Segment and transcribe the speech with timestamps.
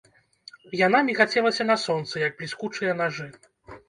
[0.77, 3.29] Яна мігацелася на сонцы, як бліскучыя нажы.